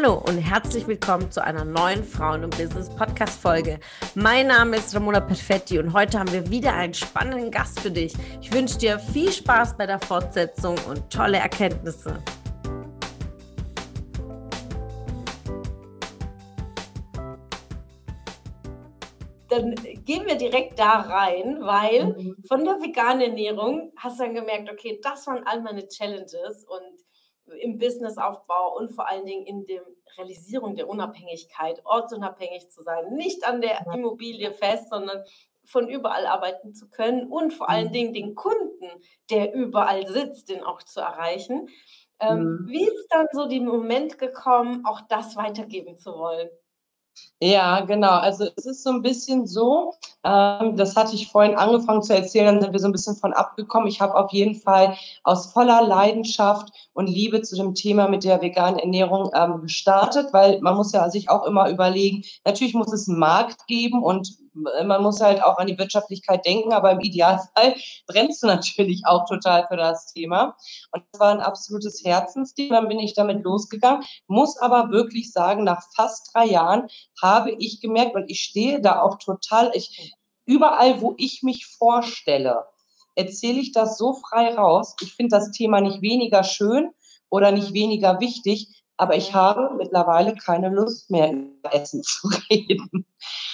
[0.00, 3.80] Hallo und herzlich willkommen zu einer neuen Frauen- und Business-Podcast-Folge.
[4.14, 8.14] Mein Name ist Ramona Perfetti und heute haben wir wieder einen spannenden Gast für dich.
[8.40, 12.22] Ich wünsche dir viel Spaß bei der Fortsetzung und tolle Erkenntnisse.
[19.48, 19.74] Dann
[20.04, 22.36] gehen wir direkt da rein, weil mhm.
[22.46, 27.07] von der veganen Ernährung hast du dann gemerkt, okay, das waren all meine Challenges und
[27.60, 29.82] im Businessaufbau und vor allen Dingen in der
[30.16, 35.24] Realisierung der Unabhängigkeit, ortsunabhängig zu sein, nicht an der Immobilie fest, sondern
[35.64, 37.92] von überall arbeiten zu können und vor allen mhm.
[37.92, 38.88] Dingen den Kunden,
[39.30, 41.68] der überall sitzt, den auch zu erreichen.
[42.20, 42.68] Ähm, mhm.
[42.68, 46.48] Wie ist dann so der Moment gekommen, auch das weitergeben zu wollen?
[47.40, 48.18] Ja, genau.
[48.18, 52.46] Also es ist so ein bisschen so, ähm, das hatte ich vorhin angefangen zu erzählen,
[52.46, 53.86] dann sind wir so ein bisschen von abgekommen.
[53.86, 58.42] Ich habe auf jeden Fall aus voller Leidenschaft und Liebe zu dem Thema mit der
[58.42, 63.08] veganen Ernährung ähm, gestartet, weil man muss ja sich auch immer überlegen, natürlich muss es
[63.08, 64.36] einen Markt geben und
[64.84, 67.74] man muss halt auch an die Wirtschaftlichkeit denken, aber im Idealfall
[68.06, 70.56] brennst du natürlich auch total für das Thema.
[70.92, 72.76] Und das war ein absolutes Herzensthema.
[72.76, 76.88] Dann bin ich damit losgegangen, muss aber wirklich sagen, nach fast drei Jahren
[77.20, 80.14] habe ich gemerkt, und ich stehe da auch total, ich,
[80.46, 82.64] überall, wo ich mich vorstelle,
[83.14, 84.94] erzähle ich das so frei raus.
[85.02, 86.90] Ich finde das Thema nicht weniger schön
[87.30, 93.06] oder nicht weniger wichtig, aber ich habe mittlerweile keine Lust mehr über Essen zu reden.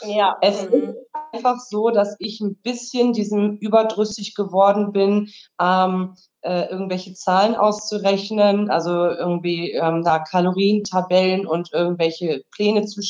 [0.04, 0.36] Ja.
[0.40, 0.72] Es mhm.
[0.72, 0.96] ist
[1.32, 8.70] einfach so, dass ich ein bisschen diesem überdrüssig geworden bin, ähm, äh, irgendwelche Zahlen auszurechnen,
[8.70, 13.00] also irgendwie ähm, da Kalorientabellen und irgendwelche Pläne zu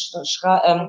[0.64, 0.88] ähm,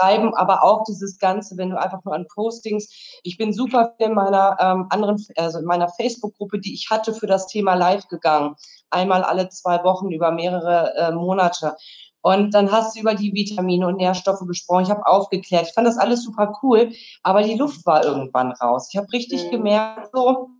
[0.00, 2.88] schreiben, aber auch dieses Ganze, wenn du einfach nur an Postings,
[3.22, 7.26] ich bin super in meiner ähm, anderen, also in meiner Facebook-Gruppe, die ich hatte für
[7.26, 8.56] das Thema Live gegangen,
[8.90, 11.76] einmal alle zwei Wochen über mehrere äh, Monate.
[12.22, 14.82] Und dann hast du über die Vitamine und Nährstoffe gesprochen.
[14.82, 15.68] Ich habe aufgeklärt.
[15.68, 16.92] Ich fand das alles super cool,
[17.22, 18.88] aber die Luft war irgendwann raus.
[18.90, 19.50] Ich habe richtig mhm.
[19.50, 20.50] gemerkt, so,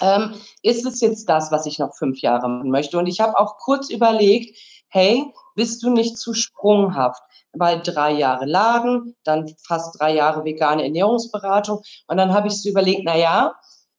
[0.00, 2.98] ähm, ist es jetzt das, was ich noch fünf Jahre machen möchte?
[2.98, 4.56] Und ich habe auch kurz überlegt,
[4.92, 7.22] hey, bist du nicht zu sprunghaft?
[7.54, 11.80] Weil drei Jahre Laden, dann fast drei Jahre vegane Ernährungsberatung.
[12.06, 13.54] Und dann habe ich so überlegt, na ja,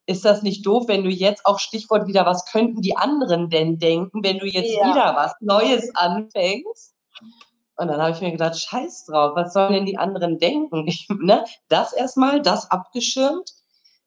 [0.06, 3.78] ist das nicht doof, wenn du jetzt auch Stichwort wieder, was könnten die anderen denn
[3.78, 4.86] denken, wenn du jetzt ja.
[4.86, 6.94] wieder was Neues anfängst?
[7.76, 10.86] Und dann habe ich mir gedacht, scheiß drauf, was sollen denn die anderen denken?
[10.86, 11.44] Ich, ne?
[11.68, 13.50] Das erstmal, das abgeschirmt.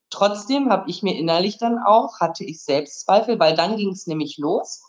[0.09, 4.37] Trotzdem habe ich mir innerlich dann auch, hatte ich Selbstzweifel, weil dann ging es nämlich
[4.37, 4.81] los.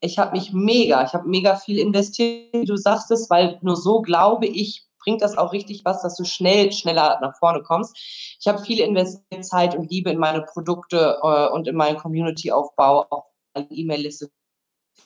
[0.00, 3.76] Ich habe mich mega, ich habe mega viel investiert, wie du sagst es, weil nur
[3.76, 7.96] so glaube ich, bringt das auch richtig was, dass du schnell, schneller nach vorne kommst.
[8.40, 13.06] Ich habe viel investiert, Zeit und Liebe in meine Produkte äh, und in meinen Community-Aufbau,
[13.10, 14.30] auch eine E-Mail-Liste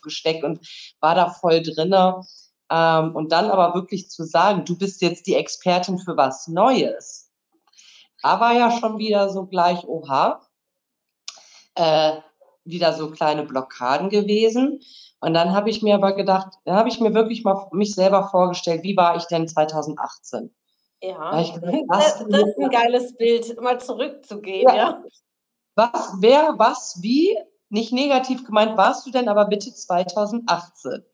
[0.03, 0.60] gesteckt und
[1.00, 2.22] war da voll drinne.
[2.70, 7.31] Ähm, und dann aber wirklich zu sagen, du bist jetzt die Expertin für was Neues.
[8.22, 10.41] Da war ja schon wieder so gleich, oha,
[11.75, 12.20] äh,
[12.68, 14.80] wieder so kleine Blockaden gewesen.
[15.20, 18.28] Und dann habe ich mir aber gedacht, dann habe ich mir wirklich mal mich selber
[18.28, 20.54] vorgestellt, wie war ich denn 2018?
[21.00, 24.76] Ja, gedacht, das, das, ist ein geiles Bild, mal zurückzugehen, ja.
[24.76, 25.04] ja.
[25.76, 27.36] Was, wer, was, wie,
[27.70, 31.04] nicht negativ gemeint, warst du denn aber bitte 2018?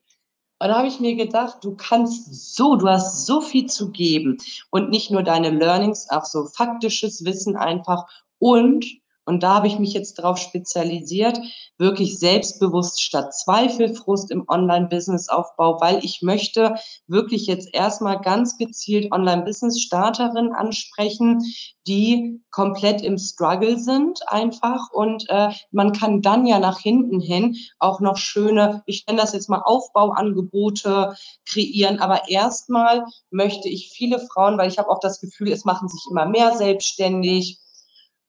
[0.57, 4.37] Und da habe ich mir gedacht, du kannst so, du hast so viel zu geben
[4.71, 8.07] und nicht nur deine Learnings, auch so faktisches Wissen einfach
[8.39, 8.85] und
[9.25, 11.39] und da habe ich mich jetzt darauf spezialisiert,
[11.77, 16.75] wirklich selbstbewusst statt Zweifelfrust im Online-Business-Aufbau, weil ich möchte
[17.07, 21.41] wirklich jetzt erstmal ganz gezielt Online-Business-Starterinnen ansprechen,
[21.87, 24.91] die komplett im Struggle sind einfach.
[24.91, 29.33] Und äh, man kann dann ja nach hinten hin auch noch schöne, ich nenne das
[29.33, 31.15] jetzt mal Aufbauangebote
[31.47, 35.89] kreieren, aber erstmal möchte ich viele Frauen, weil ich habe auch das Gefühl, es machen
[35.89, 37.59] sich immer mehr selbstständig,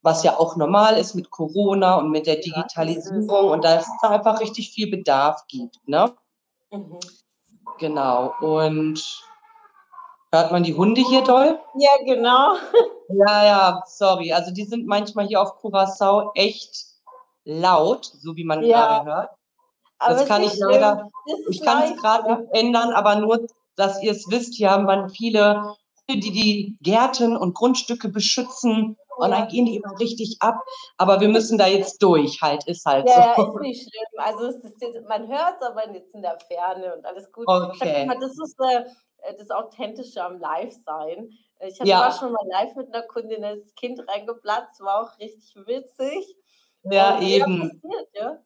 [0.06, 4.40] was ja auch normal ist mit Corona und mit der Digitalisierung und da es einfach
[4.40, 5.76] richtig viel Bedarf gibt.
[5.88, 6.14] Ne?
[6.70, 7.00] Mhm.
[7.80, 8.32] Genau.
[8.40, 9.02] Und
[10.30, 11.58] hört man die Hunde hier doll?
[11.74, 12.54] Ja, genau.
[13.08, 14.32] Ja, ja, sorry.
[14.32, 16.86] Also die sind manchmal hier auf Curacao echt
[17.44, 18.80] laut, so wie man ja.
[18.80, 19.30] gerade hört.
[20.00, 21.08] Aber das kann ich leider,
[21.48, 22.40] ich kann es gerade ja.
[22.50, 25.76] ändern, aber nur, dass ihr es wisst, hier haben man viele,
[26.10, 30.62] die die Gärten und Grundstücke beschützen und dann gehen die immer richtig ab.
[30.96, 33.42] Aber wir müssen da jetzt durch, halt, ist halt ja, so.
[33.42, 34.24] Ja, ist nicht schlimm.
[34.24, 37.46] Also ist, man hört es aber jetzt in der Ferne und alles gut.
[37.48, 38.06] Okay.
[38.06, 41.30] Mal, das ist äh, das Authentische am Live-Sein.
[41.60, 42.12] Ich hatte ja.
[42.12, 46.36] schon mal live mit einer Kundin, das Kind reingeplatzt, war auch richtig witzig.
[46.82, 47.80] Ja, eben.
[47.80, 48.38] Passiert, ja?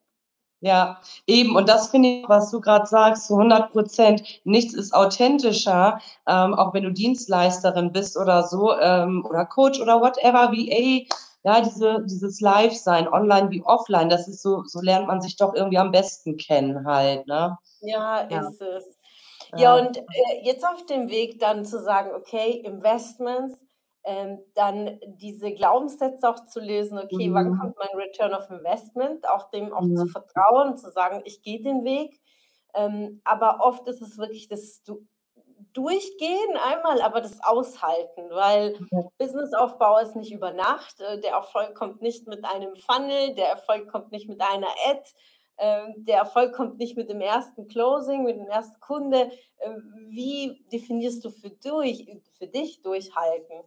[0.61, 1.57] Ja, eben.
[1.57, 4.23] Und das finde ich, was du gerade sagst, zu 100 Prozent.
[4.45, 10.01] Nichts ist authentischer, ähm, auch wenn du Dienstleisterin bist oder so, ähm, oder Coach oder
[10.01, 11.07] whatever, VA.
[11.43, 15.55] Ja, diese, dieses Live-Sein, online wie offline, das ist so, so lernt man sich doch
[15.55, 17.57] irgendwie am besten kennen halt, ne?
[17.81, 18.41] Ja, ja.
[18.47, 18.85] ist es.
[19.53, 20.03] Ja, ja und äh,
[20.43, 23.59] jetzt auf dem Weg dann zu sagen, okay, Investments,
[24.05, 27.35] ähm, dann diese Glaubenssätze auch zu lesen, okay, mhm.
[27.35, 29.97] wann kommt mein Return of Investment, auch dem auch mhm.
[29.97, 32.21] zu vertrauen, zu sagen, ich gehe den Weg.
[32.75, 35.07] Ähm, aber oft ist es wirklich das du
[35.73, 39.09] Durchgehen einmal, aber das Aushalten, weil mhm.
[39.19, 41.01] Businessaufbau ist nicht über Nacht.
[41.01, 45.03] Äh, der Erfolg kommt nicht mit einem Funnel, der Erfolg kommt nicht mit einer Ad,
[45.59, 49.31] äh, der Erfolg kommt nicht mit dem ersten Closing, mit dem ersten Kunde.
[49.59, 49.77] Äh,
[50.09, 53.63] wie definierst du für, durch, für dich durchhalten?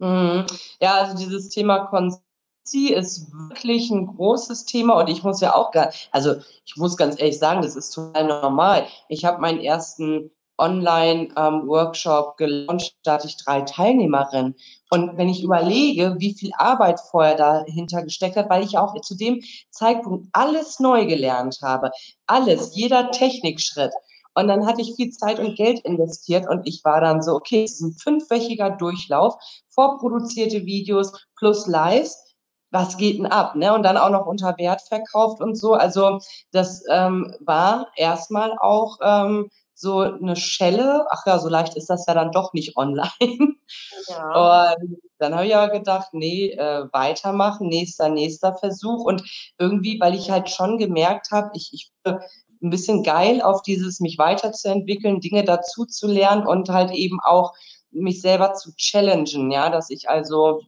[0.00, 0.46] Mhm.
[0.80, 2.24] Ja, also dieses Thema Konsistenz
[2.72, 7.18] ist wirklich ein großes Thema und ich muss ja auch gar, also ich muss ganz
[7.18, 8.86] ehrlich sagen, das ist total normal.
[9.08, 14.54] Ich habe meinen ersten Online-Workshop ähm, gelauncht, da hatte ich drei Teilnehmerinnen.
[14.90, 19.16] Und wenn ich überlege, wie viel Arbeit vorher dahinter gesteckt hat, weil ich auch zu
[19.16, 21.90] dem Zeitpunkt alles neu gelernt habe,
[22.26, 23.92] alles, jeder Technikschritt.
[24.40, 27.64] Und dann hatte ich viel Zeit und Geld investiert und ich war dann so, okay,
[27.64, 29.34] es ist ein fünfwöchiger Durchlauf,
[29.68, 32.16] vorproduzierte Videos plus Lives.
[32.72, 33.56] Was geht denn ab?
[33.56, 33.74] Ne?
[33.74, 35.74] Und dann auch noch unter Wert verkauft und so.
[35.74, 36.20] Also
[36.52, 41.06] das ähm, war erstmal auch ähm, so eine Schelle.
[41.10, 43.54] Ach ja, so leicht ist das ja dann doch nicht online.
[44.08, 44.72] Ja.
[44.74, 49.04] Und dann habe ich ja gedacht, nee, äh, weitermachen, nächster, nächster Versuch.
[49.04, 49.22] Und
[49.58, 51.92] irgendwie, weil ich halt schon gemerkt habe, ich, ich
[52.62, 57.52] ein bisschen geil auf dieses, mich weiterzuentwickeln, Dinge dazu zu lernen und halt eben auch
[57.90, 60.60] mich selber zu challengen, ja, dass ich also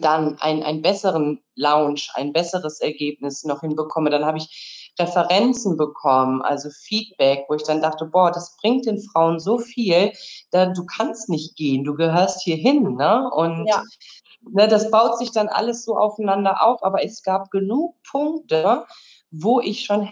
[0.00, 4.10] dann einen, einen besseren Lounge, ein besseres Ergebnis noch hinbekomme.
[4.10, 9.00] Dann habe ich Referenzen bekommen, also Feedback, wo ich dann dachte, boah, das bringt den
[9.00, 10.12] Frauen so viel,
[10.50, 13.30] da, du kannst nicht gehen, du gehörst hier hin, ne?
[13.30, 13.82] Und ja.
[14.40, 18.86] ne, das baut sich dann alles so aufeinander auf, aber es gab genug Punkte,
[19.30, 20.08] wo ich schon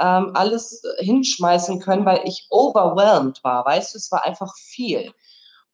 [0.00, 3.64] ähm, alles hinschmeißen können, weil ich overwhelmed war.
[3.64, 5.12] Weißt du, es war einfach viel.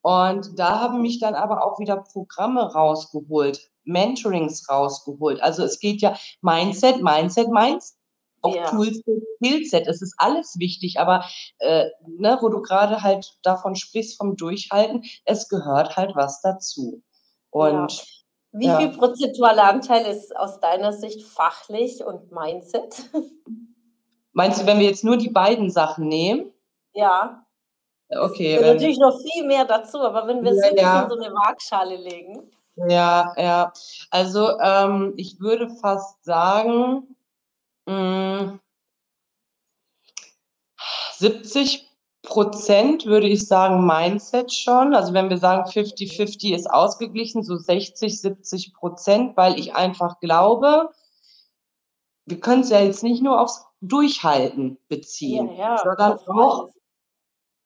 [0.02, 5.42] Und da haben mich dann aber auch wieder Programme rausgeholt, Mentorings rausgeholt.
[5.42, 7.96] Also es geht ja Mindset, Mindset, Mindset.
[8.42, 8.68] Auch ja.
[8.68, 9.00] Tools,
[9.36, 11.24] Skillset, es ist alles wichtig, aber
[11.60, 17.02] äh, ne, wo du gerade halt davon sprichst, vom Durchhalten, es gehört halt was dazu.
[17.48, 18.04] Und ja.
[18.56, 18.78] Wie ja.
[18.78, 23.10] viel prozentualer Anteil ist aus deiner Sicht fachlich und Mindset?
[24.34, 26.52] Meinst du, wenn wir jetzt nur die beiden Sachen nehmen?
[26.92, 27.46] Ja.
[28.10, 28.56] Okay.
[28.56, 31.02] Es wenn, natürlich noch viel mehr dazu, aber wenn wir es ja, wirklich ja.
[31.02, 32.50] in so eine Waagschale legen.
[32.88, 33.72] Ja, ja.
[34.10, 37.16] Also ähm, ich würde fast sagen,
[37.86, 38.58] mh,
[41.18, 41.88] 70
[42.22, 44.94] Prozent würde ich sagen Mindset schon.
[44.94, 50.90] Also wenn wir sagen 50-50 ist ausgeglichen, so 60, 70 Prozent, weil ich einfach glaube,
[52.26, 56.70] wir können es ja jetzt nicht nur aufs Durchhalten beziehen, ja, ja, sondern auch,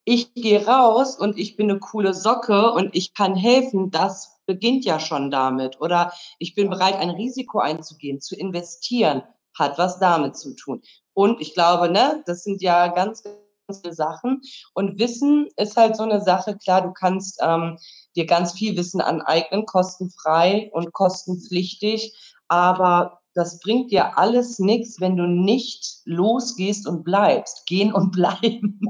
[0.04, 4.84] ich gehe raus und ich bin eine coole Socke und ich kann helfen, das beginnt
[4.84, 5.80] ja schon damit.
[5.80, 9.22] Oder ich bin bereit, ein Risiko einzugehen, zu investieren,
[9.54, 10.82] hat was damit zu tun.
[11.12, 14.40] Und ich glaube, ne, das sind ja ganz, ganz viele Sachen.
[14.72, 17.76] Und Wissen ist halt so eine Sache, klar, du kannst ähm,
[18.16, 22.16] dir ganz viel Wissen aneignen, kostenfrei und kostenpflichtig,
[22.48, 27.66] aber das bringt dir alles nichts, wenn du nicht losgehst und bleibst.
[27.66, 28.80] Gehen und bleiben.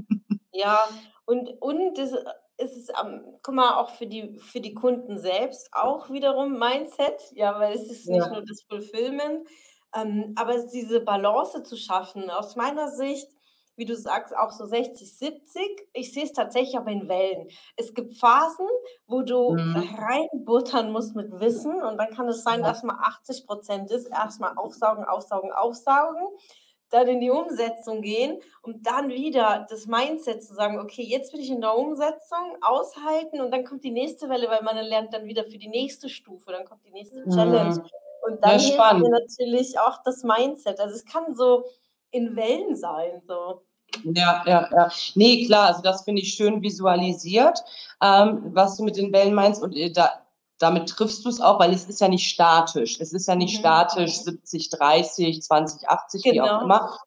[0.52, 0.80] Ja,
[1.26, 2.12] und, und das
[2.56, 7.20] ist es, um, guck mal, auch für die, für die Kunden selbst auch wiederum Mindset,
[7.32, 8.16] ja, weil es ist ja.
[8.16, 9.46] nicht nur das Fulfillment,
[9.94, 12.30] ähm, aber diese Balance zu schaffen.
[12.30, 13.28] Aus meiner Sicht
[13.78, 15.62] wie du sagst, auch so 60, 70.
[15.92, 17.48] Ich sehe es tatsächlich aber in Wellen.
[17.76, 18.66] Es gibt Phasen,
[19.06, 19.76] wo du mhm.
[19.96, 24.06] reinbuttern musst mit Wissen und dann kann es sein, dass mal 80 Prozent ist.
[24.06, 26.22] Erstmal aufsaugen, aufsaugen, aufsaugen,
[26.90, 31.40] dann in die Umsetzung gehen und dann wieder das Mindset zu sagen, okay, jetzt bin
[31.40, 35.26] ich in der Umsetzung, aushalten und dann kommt die nächste Welle, weil man lernt dann
[35.26, 37.76] wieder für die nächste Stufe, dann kommt die nächste Challenge.
[37.76, 37.90] Mhm.
[38.22, 40.80] Und dann hilft mir natürlich auch das Mindset.
[40.80, 41.64] Also es kann so
[42.10, 43.22] in Wellen sein.
[43.26, 43.62] So.
[44.04, 44.90] Ja, ja, ja.
[45.14, 47.62] Nee, klar, also das finde ich schön visualisiert,
[48.02, 49.62] ähm, was du mit den Wellen meinst.
[49.62, 50.10] Und äh, da,
[50.58, 52.98] damit triffst du es auch, weil es ist ja nicht statisch.
[53.00, 53.60] Es ist ja nicht mhm.
[53.60, 56.34] statisch 70, 30, 20, 80, genau.
[56.34, 56.64] wie auch genau.
[56.64, 56.98] immer.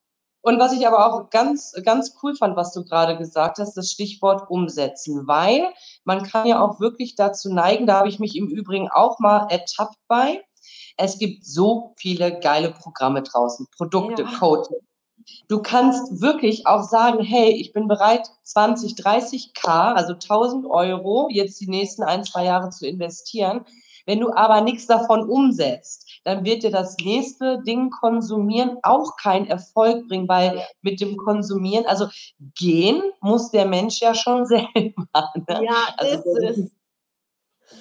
[0.43, 3.91] Und was ich aber auch ganz, ganz cool fand, was du gerade gesagt hast, das
[3.91, 5.71] Stichwort umsetzen, weil
[6.03, 9.48] man kann ja auch wirklich dazu neigen, da habe ich mich im Übrigen auch mal
[9.50, 10.43] ertappt bei,
[10.98, 14.39] es gibt so viele geile Programme draußen, Produkte, ja.
[14.39, 14.77] Coaching.
[15.48, 21.28] Du kannst wirklich auch sagen, hey, ich bin bereit, 20, 30 K, also 1000 Euro,
[21.30, 23.66] jetzt die nächsten ein, zwei Jahre zu investieren.
[24.06, 29.48] Wenn du aber nichts davon umsetzt, dann wird dir das nächste Ding konsumieren auch keinen
[29.48, 32.08] Erfolg bringen, weil mit dem Konsumieren, also
[32.56, 35.08] gehen muss der Mensch ja schon selber.
[35.48, 35.66] Ne?
[35.66, 36.72] Ja, also, ist es.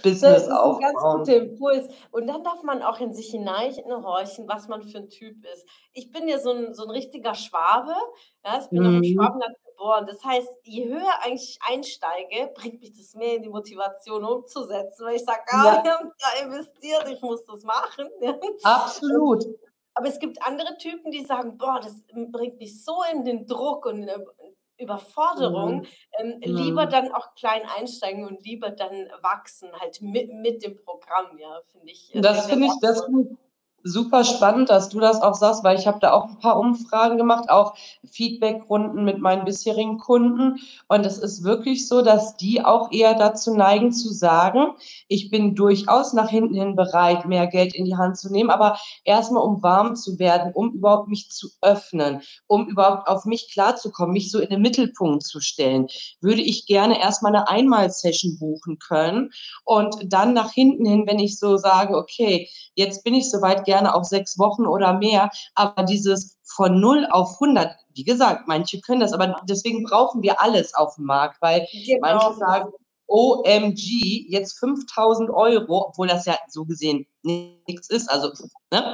[0.02, 1.88] Business das ist ein ganz guter Impuls.
[2.10, 5.66] Und dann darf man auch in sich hineinhorchen, was man für ein Typ ist.
[5.92, 7.94] Ich bin ja so ein, so ein richtiger Schwabe.
[8.44, 8.86] Ja, ich bin mhm.
[8.86, 10.06] auch im Schwabenland geboren.
[10.06, 15.06] Das heißt, je höher eigentlich ich einsteige, bringt mich das mehr in die Motivation umzusetzen,
[15.06, 15.82] weil ich sage, ah, ja.
[15.84, 18.08] ich habe da investiert, ich muss das machen.
[18.62, 19.44] Absolut.
[19.94, 23.86] Aber es gibt andere Typen, die sagen, boah, das bringt mich so in den Druck
[23.86, 24.08] und
[24.80, 25.86] Überforderung, mhm.
[26.18, 26.90] ähm, lieber mhm.
[26.90, 31.90] dann auch klein einsteigen und lieber dann wachsen, halt mit, mit dem Programm, ja, finde
[31.90, 32.14] ich.
[32.14, 33.06] Äh, das finde ich, das
[33.82, 37.16] super spannend, dass du das auch sagst, weil ich habe da auch ein paar Umfragen
[37.16, 37.74] gemacht, auch
[38.10, 40.60] Feedbackrunden mit meinen bisherigen Kunden.
[40.88, 44.72] Und es ist wirklich so, dass die auch eher dazu neigen zu sagen,
[45.08, 48.78] ich bin durchaus nach hinten hin bereit, mehr Geld in die Hand zu nehmen, aber
[49.04, 54.12] erstmal um warm zu werden, um überhaupt mich zu öffnen, um überhaupt auf mich klarzukommen,
[54.12, 55.86] mich so in den Mittelpunkt zu stellen,
[56.20, 59.30] würde ich gerne erstmal eine Einmalsession buchen können
[59.64, 63.94] und dann nach hinten hin, wenn ich so sage, okay, jetzt bin ich soweit, gerne
[63.94, 65.30] auch sechs Wochen oder mehr.
[65.54, 70.42] Aber dieses von 0 auf 100, wie gesagt, manche können das, aber deswegen brauchen wir
[70.42, 72.00] alles auf dem Markt, weil genau.
[72.00, 72.72] manche sagen,
[73.06, 78.08] OMG, jetzt 5000 Euro, obwohl das ja so gesehen nichts ist.
[78.08, 78.30] Also,
[78.72, 78.92] ne?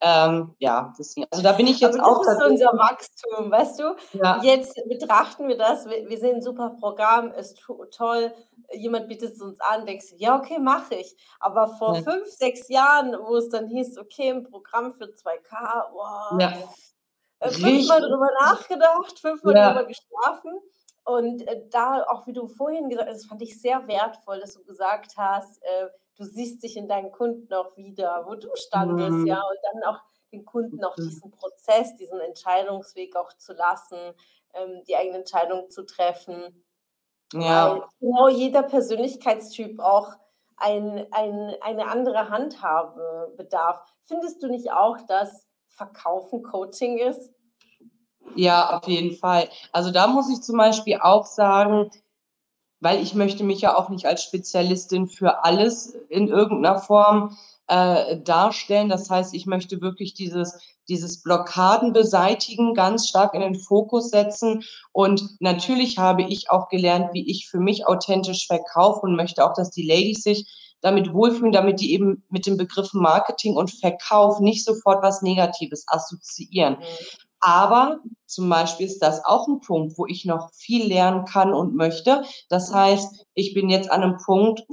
[0.00, 2.24] Ähm, ja, deswegen, also da bin ich jetzt Aber auch.
[2.24, 3.96] Das ist unser Wachstum, weißt du?
[4.14, 4.42] Ja.
[4.42, 8.32] Jetzt betrachten wir das, wir, wir sehen ein super Programm, ist toll,
[8.72, 11.16] jemand bietet es uns an, denkst du, ja, okay, mache ich.
[11.40, 12.02] Aber vor ja.
[12.02, 16.40] fünf, sechs Jahren, wo es dann hieß, okay, ein Programm für 2K, wow.
[16.40, 16.54] Ja.
[17.40, 19.72] Äh, fünfmal drüber nachgedacht, fünfmal ja.
[19.72, 20.60] drüber geschlafen.
[21.04, 24.54] Und äh, da, auch wie du vorhin gesagt hast, das fand ich sehr wertvoll, dass
[24.54, 29.10] du gesagt hast, äh, du siehst dich in deinen Kunden auch wieder, wo du standest,
[29.10, 29.26] mhm.
[29.26, 30.00] ja, und dann auch
[30.32, 31.04] den Kunden auch mhm.
[31.04, 34.14] diesen Prozess, diesen Entscheidungsweg auch zu lassen,
[34.52, 36.64] ähm, die eigene Entscheidung zu treffen.
[37.32, 37.72] Ja.
[37.72, 40.12] Weil genau jeder Persönlichkeitstyp auch
[40.56, 43.80] ein, ein, eine andere Handhabe bedarf.
[44.02, 47.30] Findest du nicht auch, dass Verkaufen Coaching ist?
[48.34, 49.48] Ja, auf jeden Fall.
[49.72, 51.90] Also da muss ich zum Beispiel auch sagen,
[52.80, 57.36] weil ich möchte mich ja auch nicht als Spezialistin für alles in irgendeiner Form
[57.68, 58.88] äh, darstellen.
[58.88, 60.58] Das heißt, ich möchte wirklich dieses,
[60.88, 64.64] dieses Blockaden beseitigen, ganz stark in den Fokus setzen.
[64.92, 69.52] Und natürlich habe ich auch gelernt, wie ich für mich authentisch verkaufe und möchte auch,
[69.52, 74.40] dass die Ladies sich damit wohlfühlen, damit die eben mit dem Begriff Marketing und Verkauf
[74.40, 76.74] nicht sofort was Negatives assoziieren.
[76.74, 76.84] Mhm.
[77.40, 81.74] Aber zum Beispiel ist das auch ein Punkt, wo ich noch viel lernen kann und
[81.74, 82.24] möchte.
[82.48, 84.64] Das heißt, ich bin jetzt an einem Punkt,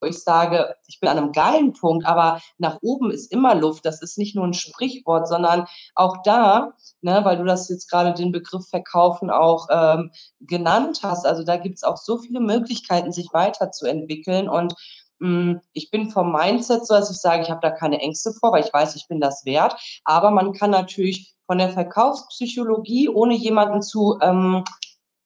[0.00, 3.84] wo ich sage, ich bin an einem geilen Punkt, aber nach oben ist immer Luft.
[3.84, 8.14] Das ist nicht nur ein Sprichwort, sondern auch da, ne, weil du das jetzt gerade
[8.14, 11.26] den Begriff Verkaufen auch ähm, genannt hast.
[11.26, 14.74] Also da gibt es auch so viele Möglichkeiten, sich weiterzuentwickeln und
[15.18, 18.52] mm, ich bin vom Mindset so, dass ich sage, ich habe da keine Ängste vor,
[18.52, 19.76] weil ich weiß, ich bin das wert.
[20.04, 24.64] Aber man kann natürlich von der Verkaufspsychologie, ohne jemanden zu ähm,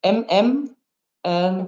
[0.05, 0.75] MM,
[1.25, 1.65] äh,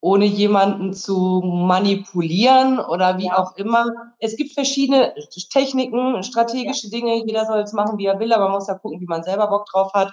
[0.00, 3.86] ohne jemanden zu manipulieren oder wie auch immer.
[4.20, 5.14] Es gibt verschiedene
[5.52, 7.24] Techniken, strategische Dinge.
[7.26, 9.48] Jeder soll es machen, wie er will, aber man muss ja gucken, wie man selber
[9.48, 10.12] Bock drauf hat.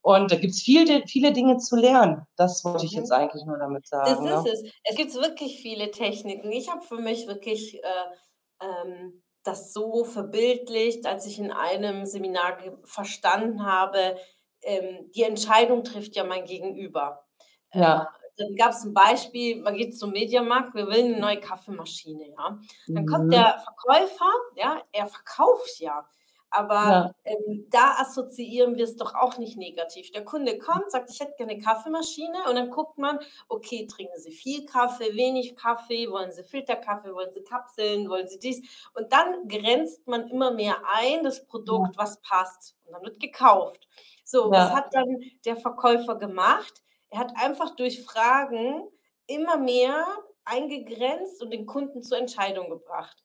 [0.00, 2.26] Und da gibt es viele, viele Dinge zu lernen.
[2.36, 3.16] Das wollte ich jetzt mhm.
[3.16, 4.08] eigentlich nur damit sagen.
[4.08, 4.52] Das ist ne?
[4.52, 4.72] es.
[4.84, 6.50] Es gibt wirklich viele Techniken.
[6.52, 12.56] Ich habe für mich wirklich äh, ähm, das so verbildlicht, als ich in einem Seminar
[12.84, 14.16] verstanden habe,
[14.62, 17.24] ähm, die Entscheidung trifft ja mein Gegenüber.
[17.72, 18.08] Ja.
[18.36, 22.58] Dann gab es ein Beispiel, man geht zum Mediamarkt, wir wollen eine neue Kaffeemaschine, ja.
[22.86, 23.06] Dann mhm.
[23.06, 26.06] kommt der Verkäufer, ja, er verkauft ja.
[26.50, 27.14] Aber ja.
[27.24, 30.10] ähm, da assoziieren wir es doch auch nicht negativ.
[30.12, 34.30] Der Kunde kommt, sagt, ich hätte gerne Kaffeemaschine und dann guckt man, okay, trinken Sie
[34.30, 38.62] viel Kaffee, wenig Kaffee, wollen Sie Filterkaffee, wollen Sie Kapseln, wollen Sie dies?
[38.94, 42.76] Und dann grenzt man immer mehr ein, das Produkt, was passt.
[42.86, 43.88] Und dann wird gekauft.
[44.24, 44.50] So, ja.
[44.52, 46.82] was hat dann der Verkäufer gemacht?
[47.12, 48.88] Er hat einfach durch Fragen
[49.26, 50.06] immer mehr
[50.44, 53.22] eingegrenzt und den Kunden zur Entscheidung gebracht.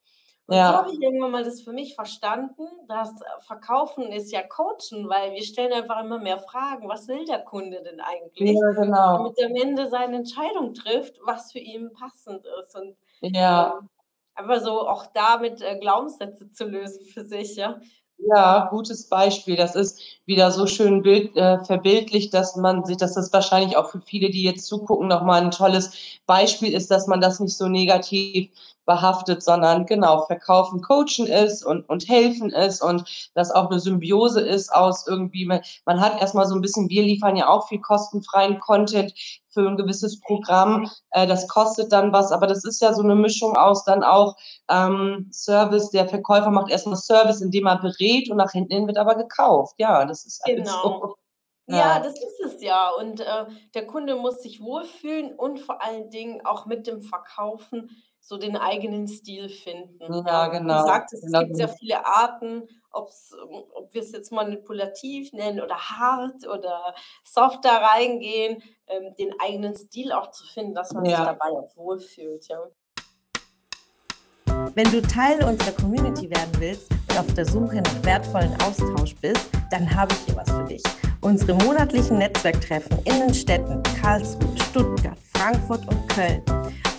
[0.48, 3.14] Und so habe ich irgendwann mal das für mich verstanden, dass
[3.48, 6.90] Verkaufen ist ja Coachen, weil wir stellen einfach immer mehr Fragen.
[6.90, 8.60] Was will der Kunde denn eigentlich?
[8.60, 9.18] Ja, genau.
[9.18, 12.76] Damit er am Ende seine Entscheidung trifft, was für ihn passend ist.
[12.76, 13.78] Und Ja.
[13.80, 13.90] ähm,
[14.36, 17.80] Aber so auch damit äh, Glaubenssätze zu lösen für sich, ja.
[18.24, 19.56] Ja, gutes Beispiel.
[19.56, 23.90] Das ist wieder so schön bild, äh, verbildlicht, dass man sich, dass das wahrscheinlich auch
[23.90, 25.92] für viele, die jetzt zugucken, nochmal ein tolles
[26.28, 28.50] Beispiel ist, dass man das nicht so negativ
[28.86, 34.42] behaftet, sondern genau, verkaufen, coachen ist und, und helfen ist und das auch eine Symbiose
[34.42, 38.60] ist aus irgendwie, man hat erstmal so ein bisschen, wir liefern ja auch viel kostenfreien
[38.60, 39.14] Content
[39.52, 43.16] für ein gewisses Programm, äh, das kostet dann was, aber das ist ja so eine
[43.16, 44.36] Mischung aus dann auch
[44.70, 49.16] ähm, Service, der Verkäufer macht erstmal Service, indem er berät und nach hinten wird aber
[49.16, 49.76] gekauft.
[49.78, 50.84] Ja, das ist genau.
[50.84, 51.16] so.
[51.68, 52.90] Ja, das ist es ja.
[52.90, 57.90] Und äh, der Kunde muss sich wohlfühlen und vor allen Dingen auch mit dem Verkaufen
[58.22, 60.26] so den eigenen Stil finden.
[60.26, 60.82] Ja, genau.
[60.82, 61.44] Du sagtest, es genau.
[61.44, 63.34] gibt sehr viele Arten, ob's,
[63.74, 69.76] ob wir es jetzt manipulativ nennen oder hart oder soft da reingehen, ähm, den eigenen
[69.76, 72.48] Stil auch zu finden, dass man sich dabei auch wohlfühlt.
[72.48, 72.60] Ja.
[74.76, 79.50] Wenn du Teil unserer Community werden willst und auf der Suche nach wertvollen Austausch bist,
[79.72, 80.84] dann habe ich hier was für dich.
[81.22, 86.44] Unsere monatlichen Netzwerktreffen in den Städten Karlsruhe, Stuttgart, Frankfurt und Köln.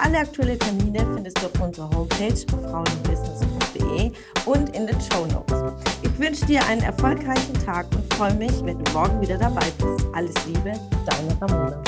[0.04, 4.10] Alle aktuellen Termine findest du auf unserer Homepage frauenbusiness.de
[4.46, 5.62] und in den Show Notes.
[6.02, 10.04] Ich wünsche dir einen erfolgreichen Tag und freue mich, wenn du morgen wieder dabei bist.
[10.12, 10.72] Alles Liebe,
[11.06, 11.80] deine Ramona.